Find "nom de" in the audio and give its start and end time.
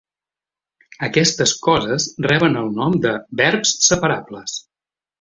2.81-3.15